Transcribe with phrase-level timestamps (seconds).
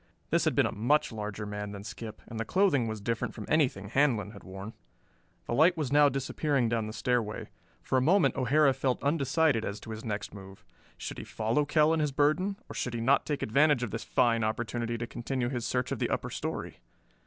[0.31, 3.45] This had been a much larger man than Skip, and the clothing was different from
[3.47, 4.73] anything Handlon had worn.
[5.45, 7.49] The light was now disappearing down the stairway.
[7.83, 10.65] For a moment O'Hara felt undecided as to his next move.
[10.97, 14.03] Should he follow Kell and his burden, or should he not take advantage of this
[14.03, 16.77] fine opportunity to continue his search of the upper story?